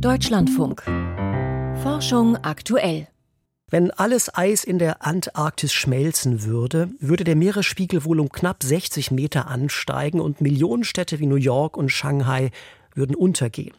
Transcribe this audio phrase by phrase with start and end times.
[0.00, 0.82] Deutschlandfunk.
[1.82, 3.08] Forschung aktuell.
[3.70, 9.10] Wenn alles Eis in der Antarktis schmelzen würde, würde der Meeresspiegel wohl um knapp 60
[9.10, 12.50] Meter ansteigen und Millionenstädte wie New York und Shanghai
[12.94, 13.74] würden untergehen.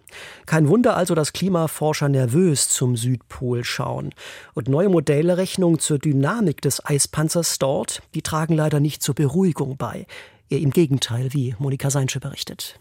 [0.48, 4.10] Kein Wunder also, dass Klimaforscher nervös zum Südpol schauen.
[4.56, 10.08] Und neue Modellrechnungen zur Dynamik des Eispanzers dort, die tragen leider nicht zur Beruhigung bei.
[10.50, 12.80] Eher im Gegenteil, wie Monika Seinsche berichtet.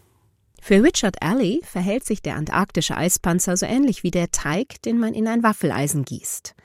[0.61, 5.13] Für Richard Alley verhält sich der antarktische Eispanzer so ähnlich wie der Teig, den man
[5.13, 6.55] in ein Waffeleisen gießt.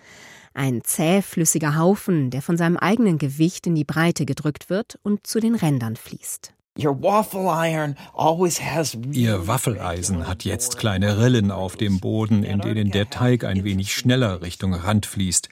[0.54, 5.40] Ein zähflüssiger Haufen, der von seinem eigenen Gewicht in die Breite gedrückt wird und zu
[5.40, 6.52] den Rändern fließt.
[9.12, 13.92] Ihr Waffeleisen hat jetzt kleine Rillen auf dem Boden, in denen der Teig ein wenig
[13.92, 15.50] schneller Richtung Rand fließt.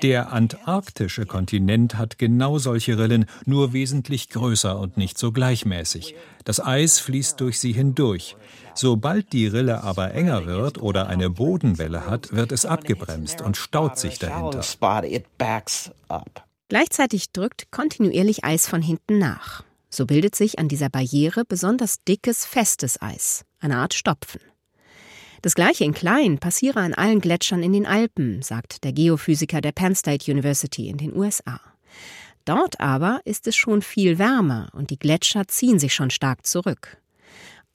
[0.00, 6.14] Der antarktische Kontinent hat genau solche Rillen, nur wesentlich größer und nicht so gleichmäßig.
[6.44, 8.36] Das Eis fließt durch sie hindurch.
[8.74, 13.98] Sobald die Rille aber enger wird oder eine Bodenwelle hat, wird es abgebremst und staut
[13.98, 14.62] sich dahinter.
[16.68, 19.64] Gleichzeitig drückt kontinuierlich Eis von hinten nach.
[19.94, 24.40] So bildet sich an dieser Barriere besonders dickes, festes Eis, eine Art Stopfen.
[25.42, 29.72] Das gleiche in klein passiere an allen Gletschern in den Alpen, sagt der Geophysiker der
[29.72, 31.60] Penn State University in den USA.
[32.46, 36.96] Dort aber ist es schon viel wärmer und die Gletscher ziehen sich schon stark zurück.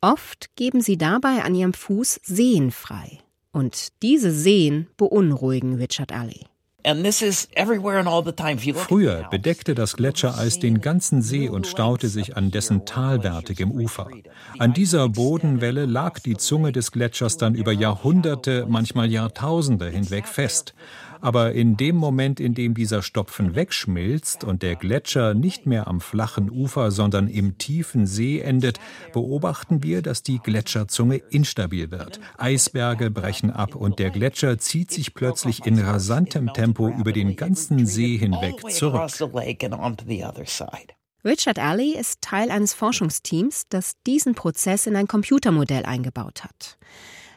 [0.01, 3.19] Oft geben sie dabei an ihrem Fuß Seen frei.
[3.51, 6.45] Und diese Seen beunruhigen Richard Alley.
[8.79, 14.07] Früher bedeckte das Gletschereis den ganzen See und staute sich an dessen talwärtigem Ufer.
[14.57, 20.73] An dieser Bodenwelle lag die Zunge des Gletschers dann über Jahrhunderte, manchmal Jahrtausende hinweg fest.
[21.21, 26.01] Aber in dem Moment, in dem dieser Stopfen wegschmilzt und der Gletscher nicht mehr am
[26.01, 28.79] flachen Ufer, sondern im tiefen See endet,
[29.13, 32.19] beobachten wir, dass die Gletscherzunge instabil wird.
[32.37, 37.85] Eisberge brechen ab und der Gletscher zieht sich plötzlich in rasantem Tempo über den ganzen
[37.85, 39.09] See hinweg zurück.
[41.25, 46.77] Richard Alley ist Teil eines Forschungsteams, das diesen Prozess in ein Computermodell eingebaut hat.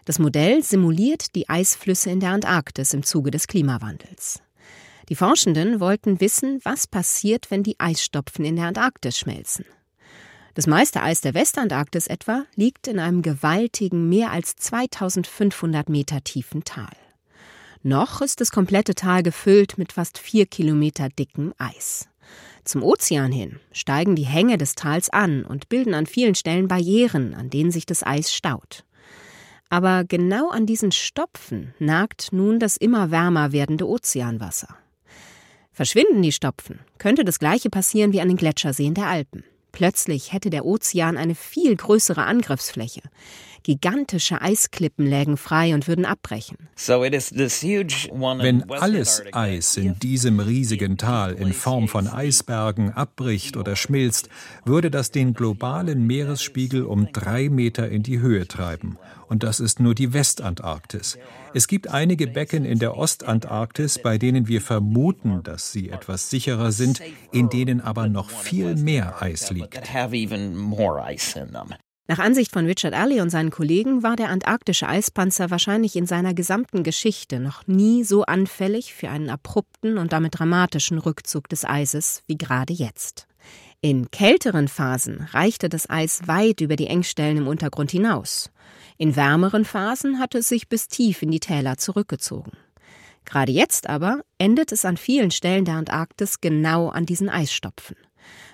[0.05, 4.41] Das Modell simuliert die Eisflüsse in der Antarktis im Zuge des Klimawandels.
[5.09, 9.65] Die Forschenden wollten wissen, was passiert, wenn die Eisstopfen in der Antarktis schmelzen.
[10.55, 16.65] Das meiste Eis der Westantarktis etwa liegt in einem gewaltigen, mehr als 2500 Meter tiefen
[16.65, 16.91] Tal.
[17.83, 22.09] Noch ist das komplette Tal gefüllt mit fast vier Kilometer dickem Eis.
[22.65, 27.35] Zum Ozean hin steigen die Hänge des Tals an und bilden an vielen Stellen Barrieren,
[27.35, 28.85] an denen sich das Eis staut.
[29.71, 34.77] Aber genau an diesen Stopfen nagt nun das immer wärmer werdende Ozeanwasser.
[35.73, 39.45] Verschwinden die Stopfen, könnte das gleiche passieren wie an den Gletscherseen der Alpen.
[39.73, 43.03] Plötzlich hätte der Ozean eine viel größere Angriffsfläche.
[43.63, 46.57] Gigantische Eisklippen lägen frei und würden abbrechen.
[46.77, 54.29] Wenn alles Eis in diesem riesigen Tal in Form von Eisbergen abbricht oder schmilzt,
[54.65, 58.99] würde das den globalen Meeresspiegel um drei Meter in die Höhe treiben.
[59.29, 61.17] Und das ist nur die Westantarktis.
[61.55, 66.73] Es gibt einige Becken in der Ostantarktis, bei denen wir vermuten, dass sie etwas sicherer
[66.73, 67.01] sind,
[67.31, 69.81] in denen aber noch viel mehr Eis liegt.
[72.11, 76.35] Nach Ansicht von Richard Alley und seinen Kollegen war der antarktische Eispanzer wahrscheinlich in seiner
[76.35, 82.25] gesamten Geschichte noch nie so anfällig für einen abrupten und damit dramatischen Rückzug des Eises
[82.27, 83.29] wie gerade jetzt.
[83.81, 88.51] In kälteren Phasen reichte das Eis weit über die Engstellen im Untergrund hinaus.
[88.99, 92.51] In wärmeren Phasen hatte es sich bis tief in die Täler zurückgezogen.
[93.25, 97.95] Gerade jetzt aber endet es an vielen Stellen der Antarktis genau an diesen Eisstopfen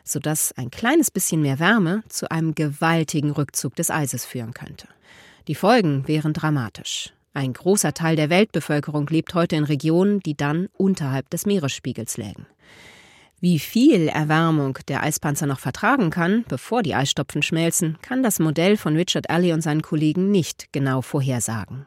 [0.06, 4.88] sodass ein kleines bisschen mehr Wärme zu einem gewaltigen Rückzug des Eises führen könnte.
[5.48, 7.12] Die Folgen wären dramatisch.
[7.34, 12.46] Ein großer Teil der Weltbevölkerung lebt heute in Regionen, die dann unterhalb des Meeresspiegels lägen.
[13.38, 18.78] Wie viel Erwärmung der Eispanzer noch vertragen kann, bevor die Eisstopfen schmelzen, kann das Modell
[18.78, 21.84] von Richard Alley und seinen Kollegen nicht genau vorhersagen.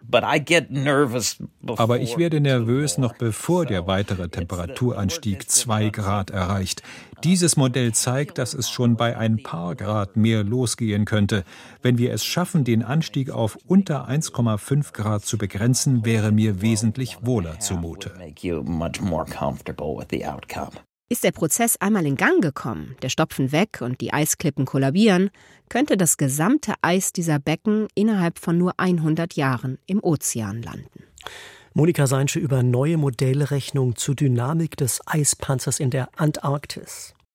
[1.76, 6.84] Aber ich werde nervös noch bevor der weitere Temperaturanstieg zwei Grad erreicht.
[7.23, 11.44] Dieses Modell zeigt, dass es schon bei ein paar Grad mehr losgehen könnte.
[11.82, 17.18] Wenn wir es schaffen, den Anstieg auf unter 1,5 Grad zu begrenzen, wäre mir wesentlich
[17.22, 18.14] wohler zumute.
[21.11, 25.32] Ist der Prozess einmal in Gang gekommen, der Stopfen weg und die Eisklippen kollabieren,
[25.67, 31.06] könnte das gesamte Eis dieser Becken innerhalb von nur 100 Jahren im Ozean landen.
[31.73, 37.16] Monika Seinsche über neue Modellrechnung zur Dynamik des Eispanzers in der Antarktis.